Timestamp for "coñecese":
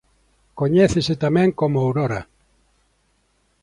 0.59-1.13